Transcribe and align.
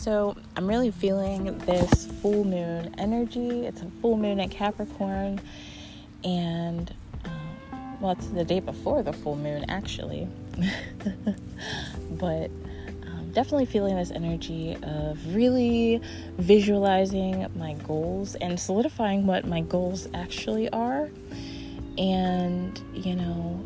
So 0.00 0.34
I'm 0.56 0.66
really 0.66 0.90
feeling 0.90 1.58
this 1.58 2.06
full 2.22 2.44
moon 2.44 2.94
energy. 2.96 3.66
It's 3.66 3.82
a 3.82 3.90
full 4.00 4.16
moon 4.16 4.40
at 4.40 4.50
Capricorn, 4.50 5.42
and 6.24 6.94
um, 7.26 8.00
well, 8.00 8.12
it's 8.12 8.28
the 8.28 8.42
day 8.42 8.60
before 8.60 9.02
the 9.02 9.12
full 9.12 9.36
moon 9.36 9.66
actually, 9.68 10.26
but 12.12 12.50
um, 13.06 13.30
definitely 13.34 13.66
feeling 13.66 13.94
this 13.96 14.10
energy 14.10 14.74
of 14.82 15.34
really 15.34 16.00
visualizing 16.38 17.46
my 17.54 17.74
goals 17.86 18.36
and 18.36 18.58
solidifying 18.58 19.26
what 19.26 19.46
my 19.46 19.60
goals 19.60 20.08
actually 20.14 20.70
are, 20.70 21.10
and 21.98 22.82
you 22.94 23.16
know 23.16 23.62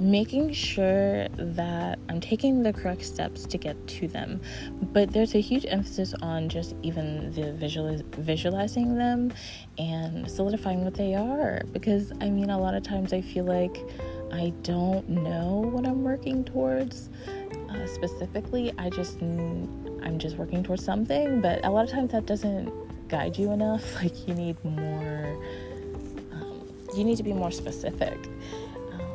making 0.00 0.50
sure 0.52 1.28
that 1.28 1.98
I'm 2.08 2.20
taking 2.20 2.62
the 2.62 2.72
correct 2.72 3.04
steps 3.04 3.44
to 3.44 3.58
get 3.58 3.86
to 3.86 4.08
them. 4.08 4.40
But 4.80 5.12
there's 5.12 5.34
a 5.34 5.40
huge 5.40 5.66
emphasis 5.68 6.14
on 6.22 6.48
just 6.48 6.74
even 6.82 7.32
the 7.32 7.52
visualiz- 7.52 8.02
visualizing 8.14 8.96
them 8.96 9.32
and 9.78 10.28
solidifying 10.28 10.84
what 10.84 10.94
they 10.94 11.14
are. 11.14 11.60
Because 11.72 12.12
I 12.20 12.30
mean, 12.30 12.48
a 12.48 12.58
lot 12.58 12.74
of 12.74 12.82
times 12.82 13.12
I 13.12 13.20
feel 13.20 13.44
like 13.44 13.76
I 14.32 14.52
don't 14.62 15.06
know 15.08 15.70
what 15.70 15.86
I'm 15.86 16.02
working 16.02 16.44
towards. 16.44 17.10
Uh, 17.68 17.86
specifically, 17.86 18.72
I 18.78 18.88
just 18.88 19.20
I'm 19.20 20.18
just 20.18 20.36
working 20.36 20.62
towards 20.62 20.82
something, 20.82 21.42
but 21.42 21.64
a 21.64 21.70
lot 21.70 21.84
of 21.84 21.90
times 21.90 22.12
that 22.12 22.24
doesn't 22.24 22.72
guide 23.08 23.36
you 23.36 23.52
enough. 23.52 23.84
Like 24.02 24.26
you 24.26 24.34
need 24.34 24.56
more. 24.64 25.44
Um, 26.32 26.62
you 26.96 27.04
need 27.04 27.18
to 27.18 27.22
be 27.22 27.34
more 27.34 27.50
specific. 27.50 28.16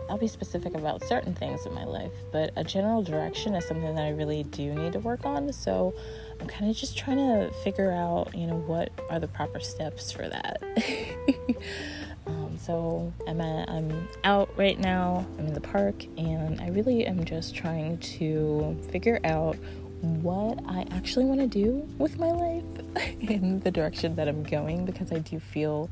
I'll 0.10 0.18
be 0.18 0.28
specific 0.28 0.76
about 0.76 1.04
certain 1.04 1.34
things 1.34 1.66
in 1.66 1.74
my 1.74 1.84
life, 1.84 2.12
but 2.32 2.52
a 2.56 2.64
general 2.64 3.02
direction 3.02 3.56
is 3.56 3.68
something 3.68 3.96
that 3.96 4.04
I 4.04 4.12
really 4.12 4.44
do 4.44 4.74
need 4.74 4.94
to 4.94 5.00
work 5.00 5.26
on. 5.26 5.52
So 5.52 5.94
I'm 6.40 6.48
kind 6.48 6.70
of 6.70 6.78
just 6.78 6.98
trying 6.98 7.18
to 7.18 7.52
figure 7.64 7.92
out, 7.92 8.36
you 8.36 8.48
know, 8.48 8.58
what 8.58 8.92
are 9.10 9.20
the 9.20 9.28
proper 9.28 9.60
steps 9.60 10.12
for 10.12 10.28
that. 10.28 10.62
um, 12.28 12.58
so 12.60 13.12
I'm 13.28 13.42
at, 13.42 13.70
I'm 13.70 14.08
out 14.24 14.50
right 14.58 14.80
now. 14.80 15.26
I'm 15.40 15.48
in 15.48 15.54
the 15.54 15.62
park, 15.62 16.04
and 16.18 16.62
I 16.62 16.70
really 16.70 17.06
am 17.06 17.26
just 17.26 17.56
trying 17.56 17.98
to 18.00 18.78
figure 18.92 19.20
out 19.24 19.58
what 20.02 20.60
I 20.68 20.86
actually 20.92 21.26
want 21.26 21.40
to 21.40 21.48
do 21.48 21.88
with 21.98 22.20
my 22.20 22.32
life 22.32 22.64
in 23.20 23.60
the 23.62 23.72
direction 23.72 24.16
that 24.16 24.28
I'm 24.28 24.44
going 24.44 24.86
because 24.86 25.12
I 25.12 25.20
do 25.20 25.40
feel 25.40 25.90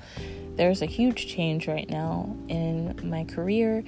there's 0.56 0.82
a 0.82 0.86
huge 0.86 1.28
change 1.28 1.68
right 1.68 1.90
now 1.90 2.36
in 2.48 3.00
my 3.04 3.24
career 3.24 3.84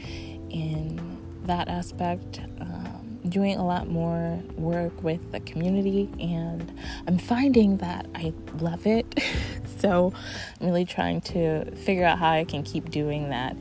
in 0.49 1.17
that 1.43 1.67
aspect. 1.67 2.39
Um, 2.59 3.19
doing 3.29 3.57
a 3.57 3.65
lot 3.65 3.87
more 3.87 4.39
work 4.55 5.03
with 5.03 5.31
the 5.31 5.39
community, 5.41 6.09
and 6.19 6.71
I'm 7.07 7.17
finding 7.17 7.77
that 7.77 8.07
I 8.15 8.33
love 8.59 8.85
it. 8.85 9.05
so 9.79 10.13
I'm 10.59 10.67
really 10.67 10.85
trying 10.85 11.21
to 11.21 11.69
figure 11.71 12.05
out 12.05 12.19
how 12.19 12.31
I 12.31 12.43
can 12.43 12.63
keep 12.63 12.89
doing 12.89 13.29
that 13.29 13.55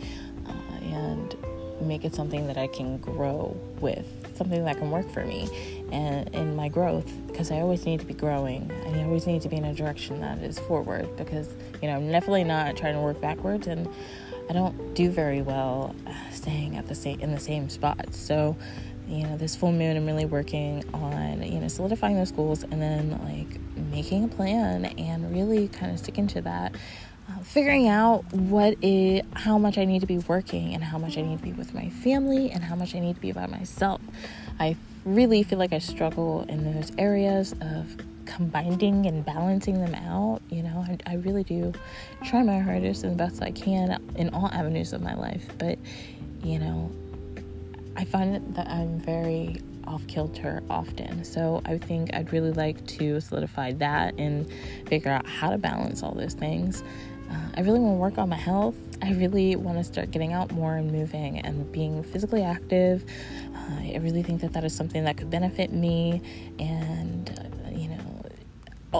uh, 0.47 0.84
and 0.84 1.36
make 1.80 2.05
it 2.05 2.14
something 2.14 2.47
that 2.47 2.56
I 2.56 2.66
can 2.66 2.98
grow 2.98 3.56
with, 3.80 4.06
something 4.36 4.64
that 4.64 4.78
can 4.78 4.91
work 4.91 5.10
for 5.10 5.25
me 5.25 5.48
and 5.92 6.28
in 6.34 6.56
my 6.56 6.69
growth 6.69 7.10
because 7.28 7.50
I 7.50 7.60
always 7.60 7.84
need 7.84 8.00
to 8.00 8.06
be 8.06 8.14
growing. 8.14 8.70
I 8.86 9.02
always 9.05 9.27
need 9.27 9.42
to 9.42 9.48
be 9.48 9.56
in 9.56 9.64
a 9.64 9.75
direction 9.75 10.20
that 10.20 10.38
is 10.38 10.58
forward 10.58 11.16
because 11.16 11.48
you 11.85 11.91
know 11.91 11.97
I'm 11.97 12.11
definitely 12.11 12.45
not 12.45 12.79
trying 12.79 12.95
to 12.95 13.01
work 13.01 13.21
backwards 13.21 13.67
and 13.67 13.87
I 14.49 14.55
don't 14.55 14.95
do 14.95 15.11
very 15.11 15.43
well 15.43 15.95
staying 16.33 16.79
at 16.79 16.89
the 16.89 16.95
same 16.95 17.21
in 17.21 17.31
the 17.31 17.39
same 17.39 17.69
spot. 17.69 18.15
So 18.15 18.57
you 19.07 19.25
know 19.25 19.37
this 19.37 19.55
full 19.55 19.71
moon 19.71 19.99
i'm 19.99 20.07
really 20.07 20.25
working 20.25 20.83
on 20.95 21.43
you 21.43 21.61
know 21.61 21.69
solidifying 21.69 22.17
those 22.17 22.33
goals 22.33 22.62
and 22.62 22.81
then 22.81 23.11
like 23.27 23.61
making 23.93 24.25
a 24.25 24.29
plan 24.29 24.87
and 24.87 25.31
really 25.31 25.69
kind 25.69 25.93
of 25.93 25.99
sticking 25.99 26.27
to 26.27 26.41
that 26.41 26.75
uh, 27.28 27.39
figuring 27.43 27.87
out 27.87 28.25
what 28.33 28.75
is 28.81 29.21
how 29.34 29.59
much 29.59 29.77
i 29.77 29.84
need 29.84 30.00
to 30.00 30.06
be 30.06 30.17
working 30.21 30.73
and 30.73 30.83
how 30.83 30.97
much 30.97 31.19
i 31.19 31.21
need 31.21 31.37
to 31.37 31.44
be 31.44 31.53
with 31.53 31.75
my 31.75 31.91
family 31.91 32.50
and 32.50 32.65
how 32.65 32.75
much 32.75 32.94
i 32.94 32.99
need 32.99 33.15
to 33.15 33.21
be 33.21 33.31
by 33.31 33.44
myself 33.44 34.00
i 34.59 34.75
really 35.05 35.43
feel 35.43 35.59
like 35.59 35.73
I 35.73 35.78
struggle 35.78 36.47
in 36.49 36.75
those 36.75 36.91
areas 36.97 37.53
of 37.61 37.97
combining 38.27 39.07
and 39.07 39.25
balancing 39.25 39.81
them 39.81 39.95
out. 39.95 40.41
You 40.51 40.62
know, 40.62 40.85
I, 40.87 40.99
I 41.07 41.15
really 41.17 41.45
do 41.45 41.73
try 42.25 42.43
my 42.43 42.59
hardest 42.59 43.05
and 43.05 43.17
best 43.17 43.43
I 43.43 43.51
can 43.51 44.03
in 44.17 44.33
all 44.35 44.49
avenues 44.53 44.93
of 44.93 45.03
my 45.03 45.15
life. 45.15 45.47
But, 45.59 45.79
you 46.43 46.59
know, 46.59 46.91
I 47.97 48.05
find 48.05 48.55
that 48.55 48.69
I'm 48.69 48.99
very 49.01 49.61
off 49.87 50.07
kilter 50.07 50.62
often. 50.71 51.25
So 51.25 51.62
I 51.67 51.79
think 51.79 52.15
I'd 52.15 52.33
really 52.33 52.53
like 52.53 52.85
to 52.87 53.21
solidify 53.21 53.73
that 53.75 54.15
and 54.19 54.51
figure 54.89 55.11
out 55.11 55.27
how 55.27 55.51
to 55.51 55.59
balance 55.59 56.03
all 56.03 56.15
those 56.15 56.35
things. 56.35 56.83
Uh, 57.31 57.49
I 57.56 57.61
really 57.61 57.81
want 57.81 57.95
to 57.95 57.99
work 57.99 58.19
on 58.19 58.29
my 58.29 58.37
health. 58.37 58.77
I 59.03 59.12
really 59.12 59.56
want 59.56 59.79
to 59.79 59.85
start 59.85 60.11
getting 60.11 60.33
out 60.33 60.53
more 60.53 60.77
and 60.77 60.91
moving 60.91 61.41
and 61.41 61.71
being 61.73 62.03
physically 62.03 62.43
active. 62.43 63.05
Uh, 63.55 63.95
I 63.95 63.99
really 64.01 64.23
think 64.23 64.41
that 64.41 64.53
that 64.55 64.65
is 64.65 64.75
something 64.75 65.05
that 65.05 65.17
could 65.17 65.31
benefit 65.31 65.73
me. 65.73 66.21
And, 66.59 67.53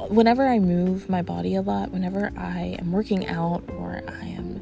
whenever 0.03 0.47
I 0.47 0.59
move 0.59 1.09
my 1.09 1.22
body 1.22 1.55
a 1.55 1.62
lot, 1.62 1.91
whenever 1.91 2.32
I 2.37 2.77
am 2.78 2.93
working 2.93 3.27
out 3.28 3.62
or 3.78 4.03
I 4.09 4.27
am 4.27 4.60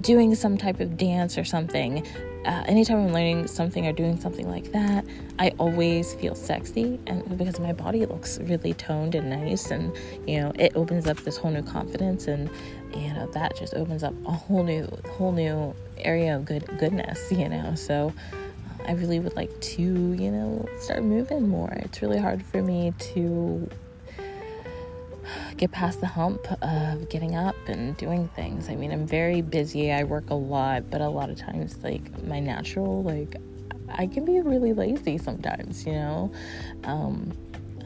doing 0.00 0.34
some 0.34 0.56
type 0.56 0.80
of 0.80 0.96
dance 0.96 1.38
or 1.38 1.44
something, 1.44 2.06
uh, 2.44 2.62
anytime 2.66 2.98
I'm 2.98 3.12
learning 3.12 3.48
something 3.48 3.86
or 3.86 3.92
doing 3.92 4.20
something 4.20 4.48
like 4.48 4.70
that, 4.72 5.04
I 5.38 5.52
always 5.58 6.14
feel 6.14 6.34
sexy, 6.34 6.98
and 7.06 7.36
because 7.36 7.58
my 7.58 7.72
body 7.72 8.06
looks 8.06 8.38
really 8.40 8.72
toned 8.74 9.16
and 9.16 9.30
nice, 9.30 9.70
and 9.70 9.92
you 10.28 10.40
know, 10.40 10.52
it 10.56 10.72
opens 10.76 11.08
up 11.08 11.16
this 11.18 11.36
whole 11.36 11.50
new 11.50 11.62
confidence, 11.62 12.28
and 12.28 12.48
you 12.94 13.12
know, 13.12 13.26
that 13.32 13.56
just 13.56 13.74
opens 13.74 14.04
up 14.04 14.14
a 14.26 14.32
whole 14.32 14.62
new, 14.62 14.88
whole 15.10 15.32
new 15.32 15.74
area 15.98 16.36
of 16.36 16.44
good 16.44 16.64
goodness, 16.78 17.20
you 17.32 17.48
know. 17.48 17.74
So 17.74 18.12
I 18.86 18.92
really 18.92 19.18
would 19.18 19.34
like 19.34 19.60
to, 19.60 19.82
you 19.82 20.30
know, 20.30 20.68
start 20.78 21.02
moving 21.02 21.48
more. 21.48 21.72
It's 21.72 22.00
really 22.00 22.18
hard 22.18 22.44
for 22.44 22.62
me 22.62 22.92
to 23.14 23.68
get 25.56 25.72
past 25.72 26.00
the 26.00 26.06
hump 26.06 26.46
of 26.62 27.08
getting 27.08 27.34
up 27.34 27.56
and 27.66 27.96
doing 27.96 28.28
things. 28.28 28.68
I 28.68 28.74
mean, 28.74 28.92
I'm 28.92 29.06
very 29.06 29.40
busy. 29.40 29.92
I 29.92 30.04
work 30.04 30.30
a 30.30 30.34
lot, 30.34 30.90
but 30.90 31.00
a 31.00 31.08
lot 31.08 31.30
of 31.30 31.38
times 31.38 31.78
like 31.82 32.24
my 32.24 32.40
natural 32.40 33.02
like 33.02 33.36
I 33.88 34.06
can 34.06 34.24
be 34.24 34.40
really 34.40 34.72
lazy 34.72 35.18
sometimes, 35.18 35.86
you 35.86 35.92
know. 35.92 36.32
Um 36.84 37.32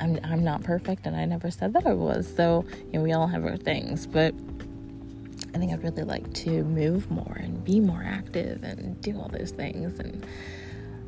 I'm 0.00 0.18
I'm 0.24 0.42
not 0.42 0.62
perfect 0.62 1.06
and 1.06 1.14
I 1.14 1.24
never 1.24 1.50
said 1.50 1.72
that 1.74 1.86
I 1.86 1.92
was. 1.92 2.32
So, 2.34 2.64
you 2.92 2.98
know, 2.98 3.02
we 3.02 3.12
all 3.12 3.26
have 3.26 3.44
our 3.44 3.56
things, 3.56 4.06
but 4.06 4.34
I 5.54 5.58
think 5.58 5.72
I'd 5.72 5.82
really 5.82 6.04
like 6.04 6.32
to 6.34 6.64
move 6.64 7.10
more 7.10 7.36
and 7.40 7.64
be 7.64 7.80
more 7.80 8.02
active 8.04 8.62
and 8.62 9.00
do 9.00 9.18
all 9.18 9.28
those 9.28 9.50
things 9.50 9.98
and 10.00 10.26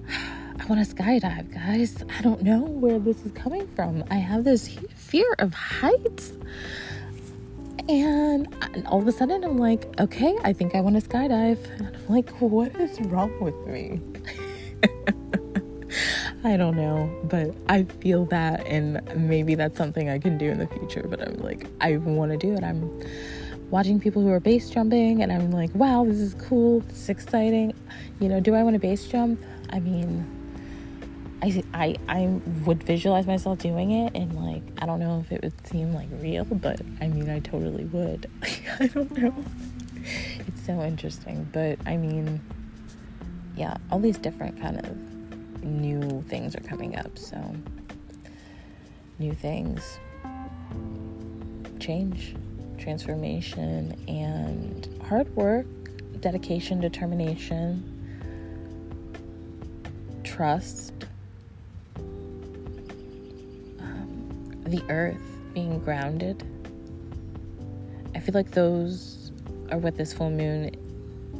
I 0.60 0.66
want 0.66 0.86
to 0.86 0.94
skydive, 0.94 1.52
guys. 1.52 2.04
I 2.16 2.22
don't 2.22 2.42
know 2.42 2.60
where 2.60 2.98
this 2.98 3.24
is 3.24 3.32
coming 3.32 3.66
from. 3.74 4.04
I 4.10 4.16
have 4.16 4.44
this 4.44 4.78
fear 5.12 5.34
of 5.40 5.52
heights. 5.52 6.32
And, 7.86 8.48
all 8.86 9.02
of 9.02 9.06
a 9.06 9.12
sudden, 9.12 9.44
I'm 9.44 9.58
like, 9.58 9.84
okay, 10.00 10.34
I 10.42 10.54
think 10.54 10.74
I 10.74 10.80
want 10.80 10.98
to 10.98 11.06
skydive. 11.06 11.58
And 11.78 11.94
I'm 11.94 12.08
like, 12.08 12.30
what 12.40 12.74
is 12.76 12.98
wrong 13.02 13.38
with 13.38 13.54
me? 13.66 14.00
I 16.44 16.56
don't 16.56 16.76
know, 16.76 17.14
but 17.24 17.54
I 17.68 17.84
feel 18.00 18.24
that, 18.26 18.66
and 18.66 19.02
maybe 19.14 19.54
that's 19.54 19.76
something 19.76 20.08
I 20.08 20.18
can 20.18 20.38
do 20.38 20.46
in 20.46 20.58
the 20.58 20.66
future. 20.66 21.04
But 21.06 21.20
I'm 21.20 21.36
like, 21.36 21.66
I 21.82 21.98
want 21.98 22.32
to 22.32 22.38
do 22.38 22.54
it. 22.54 22.64
I'm 22.64 22.98
watching 23.70 24.00
people 24.00 24.22
who 24.22 24.30
are 24.30 24.40
base 24.40 24.70
jumping, 24.70 25.22
and 25.22 25.30
I'm 25.30 25.50
like, 25.50 25.74
wow, 25.74 26.04
this 26.06 26.18
is 26.18 26.34
cool. 26.34 26.80
This 26.80 27.02
is 27.02 27.08
exciting. 27.10 27.74
You 28.18 28.30
know, 28.30 28.40
do 28.40 28.54
I 28.54 28.62
want 28.62 28.74
to 28.74 28.80
base 28.80 29.06
jump? 29.06 29.38
I 29.68 29.78
mean, 29.78 30.26
I, 31.42 31.64
I 31.74 31.96
I 32.08 32.26
would 32.64 32.84
visualize 32.84 33.26
myself 33.26 33.58
doing 33.58 33.90
it 33.90 34.14
and 34.14 34.32
like 34.36 34.62
I 34.80 34.86
don't 34.86 35.00
know 35.00 35.20
if 35.20 35.32
it 35.32 35.42
would 35.42 35.66
seem 35.66 35.92
like 35.92 36.08
real, 36.12 36.44
but 36.44 36.80
I 37.00 37.08
mean 37.08 37.28
I 37.28 37.40
totally 37.40 37.84
would. 37.86 38.30
I 38.80 38.86
don't 38.86 39.10
know. 39.18 39.34
It's 40.46 40.64
so 40.64 40.80
interesting, 40.82 41.48
but 41.52 41.80
I 41.84 41.96
mean 41.96 42.40
yeah, 43.56 43.76
all 43.90 43.98
these 43.98 44.18
different 44.18 44.60
kind 44.60 44.78
of 44.78 45.64
new 45.64 46.22
things 46.28 46.54
are 46.54 46.60
coming 46.60 46.96
up, 46.96 47.18
so 47.18 47.56
new 49.18 49.32
things 49.32 49.98
change, 51.80 52.36
transformation 52.78 53.96
and 54.06 54.88
hard 55.08 55.34
work, 55.34 55.66
dedication, 56.20 56.80
determination, 56.80 57.88
trust 60.22 61.01
the 64.72 64.82
earth 64.88 65.20
being 65.54 65.78
grounded. 65.80 66.42
I 68.14 68.20
feel 68.20 68.34
like 68.34 68.50
those 68.50 69.30
are 69.70 69.78
what 69.78 69.96
this 69.96 70.12
full 70.12 70.30
moon 70.30 70.70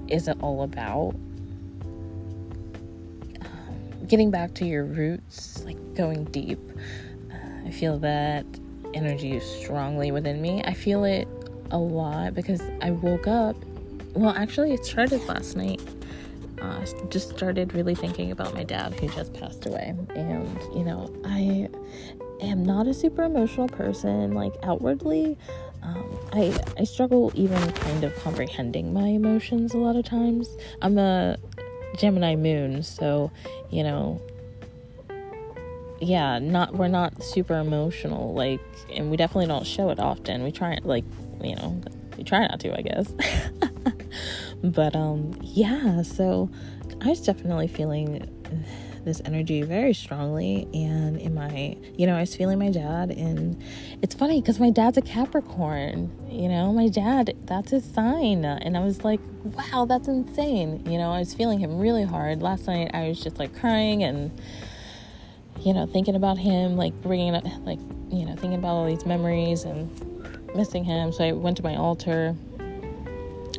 is 0.08 0.28
all 0.28 0.62
about. 0.62 1.14
Um, 3.40 4.06
getting 4.06 4.30
back 4.30 4.54
to 4.54 4.66
your 4.66 4.84
roots, 4.84 5.64
like 5.64 5.94
going 5.94 6.24
deep. 6.24 6.60
Uh, 7.30 7.66
I 7.66 7.70
feel 7.70 7.98
that 8.00 8.44
energy 8.94 9.40
strongly 9.40 10.12
within 10.12 10.40
me. 10.42 10.62
I 10.64 10.74
feel 10.74 11.04
it 11.04 11.26
a 11.70 11.78
lot 11.78 12.34
because 12.34 12.60
I 12.82 12.90
woke 12.90 13.26
up. 13.26 13.56
Well, 14.14 14.34
actually, 14.36 14.72
it 14.74 14.84
started 14.84 15.26
last 15.26 15.56
night. 15.56 15.80
Uh, 16.60 16.84
just 17.08 17.30
started 17.30 17.74
really 17.74 17.94
thinking 17.94 18.30
about 18.30 18.54
my 18.54 18.62
dad 18.62 18.92
who 18.94 19.08
just 19.08 19.32
passed 19.34 19.66
away. 19.66 19.94
And, 20.14 20.58
you 20.74 20.84
know, 20.84 21.12
I 21.24 21.68
am 22.44 22.64
not 22.64 22.86
a 22.86 22.94
super 22.94 23.22
emotional 23.22 23.68
person, 23.68 24.32
like 24.32 24.54
outwardly. 24.62 25.36
Um, 25.82 26.18
I, 26.32 26.58
I 26.78 26.84
struggle 26.84 27.32
even 27.34 27.72
kind 27.72 28.04
of 28.04 28.14
comprehending 28.22 28.92
my 28.92 29.08
emotions 29.08 29.74
a 29.74 29.78
lot 29.78 29.96
of 29.96 30.04
times. 30.04 30.48
I'm 30.80 30.98
a 30.98 31.36
Gemini 31.96 32.36
moon, 32.36 32.82
so, 32.82 33.30
you 33.70 33.82
know, 33.82 34.20
yeah, 36.00 36.38
not 36.38 36.74
we're 36.74 36.88
not 36.88 37.22
super 37.22 37.54
emotional, 37.54 38.34
like, 38.34 38.60
and 38.90 39.10
we 39.10 39.16
definitely 39.16 39.46
don't 39.46 39.66
show 39.66 39.90
it 39.90 40.00
often. 40.00 40.42
We 40.42 40.52
try, 40.52 40.78
like, 40.82 41.04
you 41.42 41.54
know, 41.56 41.80
we 42.16 42.24
try 42.24 42.46
not 42.46 42.60
to, 42.60 42.76
I 42.76 42.82
guess. 42.82 43.12
but 44.64 44.96
um, 44.96 45.36
yeah, 45.42 46.02
so 46.02 46.50
I 47.00 47.08
was 47.08 47.20
definitely 47.20 47.68
feeling 47.68 48.28
this 49.04 49.20
energy 49.24 49.62
very 49.62 49.92
strongly 49.92 50.68
and 50.74 51.16
in 51.18 51.34
my 51.34 51.76
you 51.96 52.06
know 52.06 52.16
i 52.16 52.20
was 52.20 52.34
feeling 52.36 52.58
my 52.58 52.70
dad 52.70 53.10
and 53.10 53.62
it's 54.00 54.14
funny 54.14 54.40
because 54.40 54.60
my 54.60 54.70
dad's 54.70 54.96
a 54.96 55.02
capricorn 55.02 56.10
you 56.30 56.48
know 56.48 56.72
my 56.72 56.88
dad 56.88 57.36
that's 57.44 57.70
his 57.70 57.84
sign 57.84 58.44
and 58.44 58.76
i 58.76 58.80
was 58.80 59.04
like 59.04 59.20
wow 59.42 59.84
that's 59.84 60.08
insane 60.08 60.84
you 60.86 60.98
know 60.98 61.10
i 61.10 61.18
was 61.18 61.34
feeling 61.34 61.58
him 61.58 61.78
really 61.78 62.04
hard 62.04 62.42
last 62.42 62.66
night 62.66 62.90
i 62.94 63.08
was 63.08 63.22
just 63.22 63.38
like 63.38 63.58
crying 63.58 64.02
and 64.04 64.30
you 65.64 65.72
know, 65.72 65.86
thinking 65.86 66.16
about 66.16 66.38
him, 66.38 66.76
like 66.76 66.92
bringing 67.02 67.34
up, 67.34 67.44
like, 67.64 67.78
you 68.10 68.24
know, 68.24 68.34
thinking 68.34 68.54
about 68.54 68.70
all 68.70 68.86
these 68.86 69.06
memories 69.06 69.64
and 69.64 69.90
missing 70.54 70.84
him. 70.84 71.12
So 71.12 71.24
I 71.24 71.32
went 71.32 71.56
to 71.58 71.62
my 71.62 71.76
altar. 71.76 72.34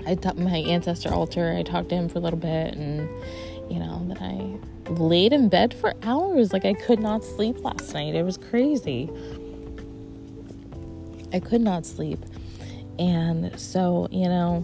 I 0.06 0.16
taught 0.16 0.38
my 0.38 0.58
ancestor 0.58 1.14
altar. 1.14 1.56
I 1.58 1.64
talked 1.64 1.90
to 1.90 1.96
him 1.96 2.10
for 2.10 2.20
a 2.20 2.22
little 2.22 2.40
bit, 2.40 2.76
and 2.76 3.08
you 3.74 3.80
know, 3.80 4.06
that 4.08 4.22
I 4.22 4.60
laid 4.92 5.34
in 5.34 5.50
bed 5.50 5.74
for 5.74 5.96
hours. 6.04 6.54
Like 6.54 6.64
I 6.64 6.74
could 6.74 7.00
not 7.00 7.24
sleep 7.24 7.64
last 7.64 7.94
night. 7.94 8.14
It 8.14 8.24
was 8.24 8.38
crazy. 8.38 9.10
I 11.34 11.40
could 11.40 11.62
not 11.62 11.84
sleep, 11.88 12.20
and 13.00 13.60
so 13.60 14.08
you 14.12 14.30
know, 14.30 14.64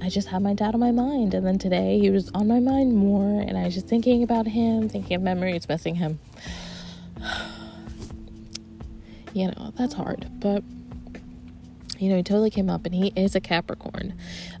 I 0.00 0.08
just 0.08 0.28
had 0.28 0.40
my 0.40 0.54
dad 0.54 0.74
on 0.74 0.80
my 0.80 0.92
mind. 0.92 1.34
And 1.34 1.44
then 1.44 1.58
today 1.58 1.98
he 1.98 2.10
was 2.10 2.30
on 2.30 2.46
my 2.46 2.60
mind 2.60 2.94
more, 2.96 3.40
and 3.40 3.58
I 3.58 3.64
was 3.64 3.74
just 3.74 3.88
thinking 3.88 4.22
about 4.22 4.46
him, 4.46 4.88
thinking 4.88 5.16
of 5.16 5.22
memories, 5.22 5.68
missing 5.68 5.96
him. 5.96 6.20
you 9.32 9.48
know, 9.48 9.72
that's 9.76 9.94
hard. 9.94 10.28
But, 10.38 10.62
you 12.02 12.10
know, 12.10 12.16
he 12.16 12.22
totally 12.22 12.50
came 12.50 12.68
up, 12.68 12.84
and 12.84 12.94
he 12.94 13.12
is 13.14 13.34
a 13.34 13.40
Capricorn. 13.40 14.14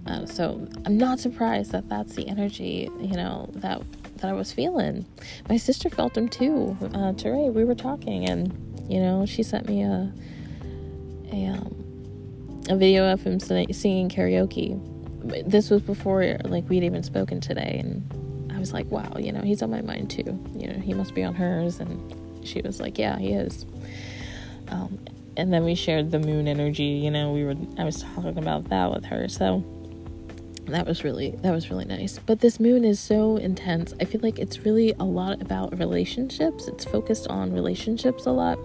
Uh, 0.06 0.26
so 0.26 0.66
I'm 0.86 0.96
not 0.96 1.20
surprised 1.20 1.72
that 1.72 1.88
that's 1.88 2.14
the 2.14 2.28
energy, 2.28 2.88
you 3.00 3.16
know, 3.16 3.50
that 3.54 3.82
that 4.16 4.30
I 4.30 4.32
was 4.32 4.52
feeling. 4.52 5.04
My 5.48 5.56
sister 5.56 5.90
felt 5.90 6.16
him 6.16 6.28
too. 6.28 6.76
Uh, 6.94 7.12
we 7.50 7.64
were 7.64 7.74
talking, 7.74 8.28
and 8.28 8.52
you 8.88 9.00
know, 9.00 9.26
she 9.26 9.42
sent 9.42 9.68
me 9.68 9.82
a 9.82 10.12
a 11.32 11.46
um, 11.46 12.64
a 12.68 12.76
video 12.76 13.12
of 13.12 13.22
him 13.22 13.40
singing 13.40 14.08
karaoke 14.08 14.80
this 15.24 15.70
was 15.70 15.82
before 15.82 16.36
like 16.44 16.68
we'd 16.68 16.82
even 16.82 17.02
spoken 17.02 17.40
today 17.40 17.78
and 17.80 18.52
I 18.52 18.58
was 18.58 18.72
like, 18.72 18.90
wow, 18.90 19.16
you 19.18 19.32
know, 19.32 19.40
he's 19.40 19.62
on 19.62 19.70
my 19.70 19.82
mind 19.82 20.10
too. 20.10 20.38
You 20.54 20.68
know, 20.68 20.78
he 20.78 20.94
must 20.94 21.14
be 21.14 21.22
on 21.24 21.34
hers 21.34 21.80
and 21.80 22.46
she 22.46 22.60
was 22.60 22.80
like, 22.80 22.98
yeah, 22.98 23.18
he 23.18 23.32
is. 23.32 23.66
Um, 24.68 24.98
and 25.36 25.52
then 25.52 25.64
we 25.64 25.74
shared 25.74 26.10
the 26.10 26.18
moon 26.18 26.46
energy, 26.46 26.84
you 26.84 27.10
know, 27.10 27.32
we 27.32 27.44
were 27.44 27.54
I 27.78 27.84
was 27.84 28.02
talking 28.02 28.38
about 28.38 28.68
that 28.70 28.90
with 28.90 29.04
her. 29.06 29.28
So 29.28 29.64
that 30.66 30.86
was 30.86 31.04
really 31.04 31.30
that 31.42 31.52
was 31.52 31.70
really 31.70 31.84
nice. 31.84 32.18
But 32.18 32.40
this 32.40 32.60
moon 32.60 32.84
is 32.84 33.00
so 33.00 33.36
intense. 33.36 33.94
I 34.00 34.04
feel 34.04 34.20
like 34.22 34.38
it's 34.38 34.60
really 34.60 34.92
a 34.98 35.04
lot 35.04 35.42
about 35.42 35.78
relationships. 35.78 36.68
It's 36.68 36.84
focused 36.84 37.28
on 37.28 37.52
relationships 37.52 38.26
a 38.26 38.30
lot 38.30 38.58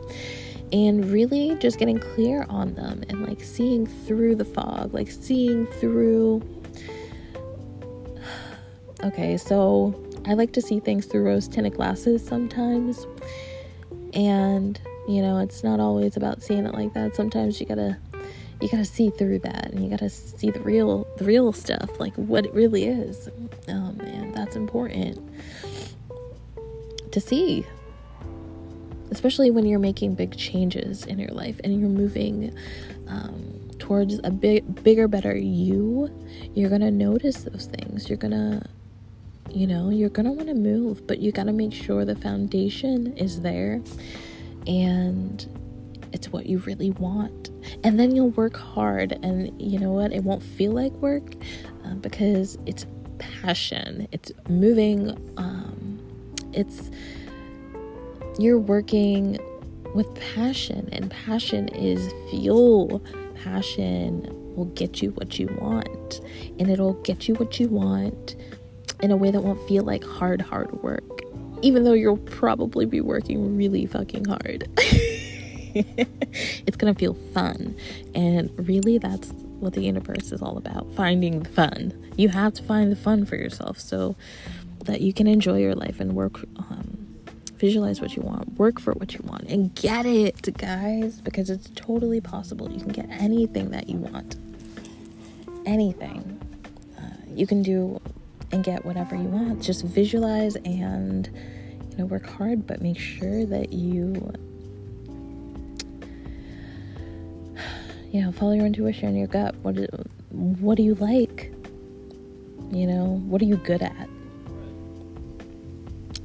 and 0.74 1.06
really 1.06 1.56
just 1.56 1.80
getting 1.80 1.98
clear 1.98 2.46
on 2.50 2.74
them 2.74 3.04
and 3.08 3.26
like 3.26 3.42
seeing 3.42 3.88
through 3.88 4.36
the 4.36 4.46
fog, 4.46 4.94
like 4.94 5.10
seeing 5.10 5.68
through. 5.68 6.42
Okay, 9.04 9.38
so 9.38 9.94
I 10.26 10.34
like 10.34 10.54
to 10.54 10.62
see 10.62 10.80
things 10.80 11.06
through 11.06 11.22
rose 11.22 11.48
tinted 11.48 11.76
glasses 11.76 12.26
sometimes, 12.26 13.06
and 14.14 14.82
you 15.08 15.22
know, 15.22 15.40
it's 15.40 15.64
not 15.64 15.80
always 15.80 16.18
about 16.18 16.42
seeing 16.42 16.66
it 16.66 16.74
like 16.74 16.94
that. 16.94 17.16
Sometimes 17.16 17.60
you 17.60 17.66
gotta 17.66 17.98
you 18.62 18.70
gotta 18.70 18.86
see 18.86 19.10
through 19.12 19.40
that 19.40 19.72
and 19.72 19.84
you 19.84 19.90
gotta 19.90 20.10
see 20.10 20.50
the 20.50 20.60
real 20.62 21.08
the 21.18 21.26
real 21.26 21.54
stuff 21.54 22.00
like 22.00 22.16
what 22.16 22.44
it 22.44 22.54
really 22.56 22.86
is 22.86 23.30
um, 23.68 24.00
and 24.02 24.34
that's 24.34 24.56
important 24.56 25.20
to 27.12 27.22
see 27.22 27.64
especially 29.12 29.52
when 29.52 29.66
you're 29.66 29.80
making 29.80 30.16
big 30.16 30.36
changes 30.36 31.06
in 31.06 31.20
your 31.20 31.30
life 31.30 31.60
and 31.64 31.80
you're 31.80 31.90
moving 31.90 32.56
um, 33.08 33.58
towards 33.80 34.20
a 34.24 34.32
big, 34.32 34.84
bigger, 34.84 35.08
better 35.08 35.36
you, 35.36 36.10
you're 36.54 36.70
gonna 36.70 36.92
notice 36.92 37.44
those 37.44 37.68
things. 37.68 38.10
You're 38.10 38.18
gonna, 38.18 38.68
you 39.50 39.66
know, 39.68 39.90
you're 39.90 40.10
gonna 40.10 40.32
want 40.32 40.50
to 40.50 40.54
move, 40.54 41.08
but 41.08 41.20
you 41.20 41.32
gotta 41.32 41.54
make 41.54 41.74
sure 41.74 42.04
the 42.04 42.16
foundation 42.16 43.16
is 43.18 43.42
there 43.42 43.82
and 44.68 45.48
it's 46.14 46.30
what 46.30 46.46
you 46.46 46.60
really 46.60 46.92
want. 46.92 47.50
And 47.84 48.00
then 48.00 48.16
you'll 48.16 48.30
work 48.32 48.58
hard, 48.58 49.18
and 49.24 49.60
you 49.62 49.80
know 49.80 49.92
what? 49.92 50.14
It 50.14 50.24
won't 50.24 50.44
feel 50.44 50.72
like 50.72 50.94
work 50.94 51.34
uh, 51.86 51.96
because 51.96 52.58
it's 52.66 52.86
passion, 53.18 54.08
it's 54.12 54.32
moving, 54.50 55.12
um, 55.38 56.00
it's 56.54 56.90
you're 58.40 58.60
working 58.60 59.40
with 59.96 60.14
passion, 60.36 60.90
and 60.92 61.10
passion 61.10 61.68
is 61.70 62.14
fuel. 62.30 63.02
Passion 63.44 64.28
will 64.56 64.66
get 64.66 65.02
you 65.02 65.12
what 65.12 65.40
you 65.40 65.48
want, 65.60 66.22
and 66.60 66.70
it'll 66.70 66.94
get 67.04 67.28
you 67.28 67.36
what 67.36 67.60
you 67.60 67.68
want 67.68 68.36
in 69.02 69.12
a 69.12 69.18
way 69.18 69.32
that 69.32 69.42
won't 69.42 69.66
feel 69.68 69.84
like 69.84 70.04
hard, 70.04 70.42
hard 70.42 70.72
work, 70.84 71.22
even 71.62 71.84
though 71.84 71.94
you'll 71.94 72.18
probably 72.18 72.86
be 72.86 73.02
working 73.02 73.58
really 73.58 73.86
fucking 73.86 74.26
hard. 74.26 74.68
it's 75.76 76.78
gonna 76.78 76.96
feel 76.96 77.14
fun, 77.34 77.76
and 78.16 78.52
really, 78.68 78.98
that's 78.98 79.32
what 79.60 79.74
the 79.74 79.82
universe 79.82 80.32
is 80.32 80.42
all 80.42 80.58
about 80.58 80.92
finding 80.94 81.40
the 81.40 81.50
fun. 81.50 81.94
You 82.16 82.30
have 82.30 82.54
to 82.54 82.64
find 82.64 82.92
the 82.92 82.96
fun 82.96 83.26
for 83.26 83.36
yourself 83.36 83.80
so 83.80 84.16
that 84.86 85.02
you 85.02 85.14
can 85.14 85.28
enjoy 85.28 85.58
your 85.58 85.76
life 85.76 86.00
and 86.00 86.14
work 86.14 86.40
um, 86.58 87.08
Visualize 87.60 88.00
what 88.00 88.16
you 88.16 88.22
want, 88.22 88.56
work 88.60 88.80
for 88.80 88.94
what 88.94 89.14
you 89.14 89.20
want, 89.24 89.50
and 89.50 89.74
get 89.74 90.06
it, 90.06 90.56
guys, 90.60 91.22
because 91.22 91.50
it's 91.50 91.72
totally 91.74 92.22
possible. 92.22 92.72
You 92.72 92.80
can 92.80 92.90
get 92.92 93.10
anything 93.10 93.72
that 93.72 93.90
you 93.90 93.98
want. 93.98 94.36
Anything. 95.66 96.40
Uh, 97.00 97.02
you 97.34 97.48
can 97.48 97.64
do 97.64 98.00
and 98.52 98.64
get 98.64 98.86
whatever 98.86 99.16
you 99.16 99.28
want. 99.28 99.62
Just 99.62 99.84
visualize 99.84 100.56
and 100.58 101.30
you 101.92 101.98
know 101.98 102.06
work 102.06 102.26
hard, 102.26 102.66
but 102.68 102.82
make 102.82 103.00
sure 103.00 103.46
that 103.46 103.74
you 103.74 104.34
you 108.12 108.22
know 108.22 108.32
follow 108.32 108.54
your 108.54 108.66
intuition, 108.66 109.16
your 109.16 109.28
gut. 109.28 109.56
What 109.62 109.76
do, 109.76 109.88
what 110.30 110.78
do 110.78 110.84
you 110.84 110.96
like? 110.96 111.54
You 112.72 112.88
know, 112.88 113.22
what 113.28 113.42
are 113.42 113.46
you 113.46 113.58
good 113.58 113.82
at? 113.82 114.10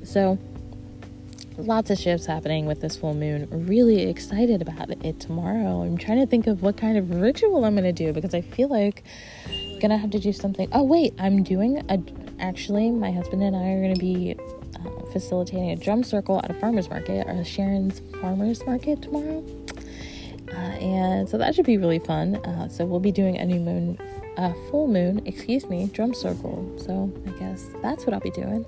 So 0.05 0.39
lots 1.59 1.91
of 1.91 1.99
shifts 1.99 2.27
happening 2.27 2.67
with 2.67 2.81
this 2.81 2.97
full 2.97 3.15
moon. 3.15 3.49
Really 3.67 4.03
excited 4.03 4.63
about 4.63 4.91
it 4.91 5.21
tomorrow. 5.21 5.83
I'm 5.83 5.97
trying 5.97 6.21
to 6.21 6.27
think 6.27 6.47
of 6.47 6.63
what 6.63 6.77
kind 6.77 6.97
of 6.97 7.11
ritual 7.11 7.65
I'm 7.65 7.75
going 7.75 7.85
to 7.85 7.93
do 7.93 8.13
because 8.13 8.35
I 8.35 8.41
feel 8.41 8.69
like 8.69 9.05
To 9.91 9.99
have 9.99 10.11
to 10.11 10.19
do 10.19 10.33
something. 10.33 10.69
Oh, 10.73 10.83
wait, 10.83 11.15
I'm 11.19 11.43
doing 11.43 11.85
a. 11.89 11.99
Actually, 12.41 12.91
my 12.91 13.13
husband 13.13 13.43
and 13.43 13.55
I 13.55 13.71
are 13.73 13.95
to 13.95 14.01
be 14.01 14.37
uh, 14.77 15.07
facilitating 15.13 15.71
a 15.71 15.77
drum 15.77 16.03
circle 16.03 16.41
at 16.43 16.51
a 16.51 16.55
farmer's 16.55 16.89
market, 16.89 17.27
or 17.27 17.45
Sharon's 17.45 18.01
Farmer's 18.21 18.65
Market 18.65 19.03
tomorrow. 19.03 19.45
Uh, 20.51 20.55
and 20.55 21.29
so 21.29 21.39
that 21.39 21.55
should 21.55 21.67
be 21.67 21.79
really 21.79 21.99
fun. 21.99 22.37
Uh, 22.37 22.69
so 22.69 22.85
we'll 22.85 23.01
be 23.01 23.13
doing 23.13 23.39
a 23.39 23.45
new 23.45 23.61
moon, 23.61 23.99
uh, 24.37 24.53
full 24.71 24.89
moon, 24.89 25.23
excuse 25.27 25.69
me, 25.69 25.87
drum 25.93 26.15
circle. 26.15 26.73
So 26.79 27.13
I 27.27 27.31
guess 27.39 27.69
that's 27.83 28.07
what 28.07 28.15
I'll 28.15 28.21
be 28.21 28.31
doing 28.31 28.65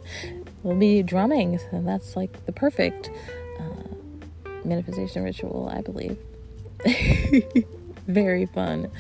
we'll 0.65 0.77
be 0.77 1.03
drumming, 1.03 1.61
and 1.71 1.87
that's 1.87 2.17
like 2.17 2.45
the 2.47 2.53
perfect 2.53 3.11
uh, 3.61 3.95
manifestation 4.65 5.23
ritual, 5.23 5.71
I 5.73 5.83
believe. 5.83 6.19
Very 8.09 8.47
fun. 8.47 8.91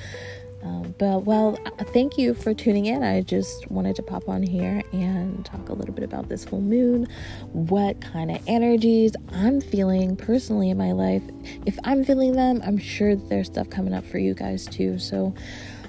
Um, 0.64 0.94
but 0.98 1.24
well, 1.24 1.58
thank 1.92 2.16
you 2.16 2.32
for 2.32 2.54
tuning 2.54 2.86
in. 2.86 3.02
I 3.02 3.20
just 3.20 3.70
wanted 3.70 3.96
to 3.96 4.02
pop 4.02 4.28
on 4.28 4.42
here 4.42 4.82
and 4.92 5.44
talk 5.44 5.68
a 5.68 5.74
little 5.74 5.94
bit 5.94 6.04
about 6.04 6.28
this 6.28 6.44
full 6.44 6.62
moon, 6.62 7.06
what 7.52 8.00
kind 8.00 8.30
of 8.30 8.42
energies 8.46 9.12
I'm 9.30 9.60
feeling 9.60 10.16
personally 10.16 10.70
in 10.70 10.78
my 10.78 10.92
life. 10.92 11.22
If 11.66 11.78
I'm 11.84 12.02
feeling 12.02 12.32
them, 12.32 12.62
I'm 12.64 12.78
sure 12.78 13.14
there's 13.14 13.48
stuff 13.48 13.68
coming 13.68 13.92
up 13.92 14.06
for 14.06 14.18
you 14.18 14.32
guys 14.32 14.66
too. 14.66 14.98
So, 14.98 15.34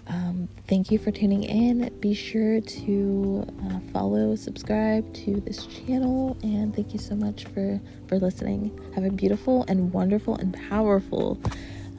um, 0.08 0.48
thank 0.68 0.92
you 0.92 1.00
for 1.00 1.12
tuning 1.12 1.44
in. 1.44 1.90
Be 2.00 2.14
sure 2.14 2.62
to 2.62 3.48
uh, 3.66 3.80
follow, 3.92 4.36
subscribe 4.36 5.12
to 5.16 5.40
this 5.42 5.66
channel, 5.66 6.38
and 6.44 6.76
thank 6.76 6.94
you 6.94 7.00
so 7.00 7.16
much 7.16 7.46
for 7.46 7.80
for 8.08 8.20
listening. 8.20 8.78
Have 8.94 9.04
a 9.04 9.10
beautiful 9.10 9.66
and 9.68 9.92
wonderful 9.94 10.36
and 10.36 10.54
powerful 10.70 11.40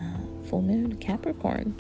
uh, 0.01 0.49
full 0.49 0.63
moon, 0.63 0.97
Capricorn. 0.97 1.75